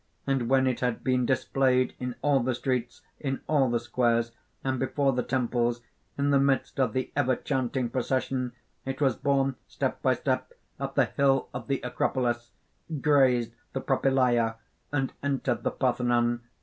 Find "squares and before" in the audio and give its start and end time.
3.79-5.13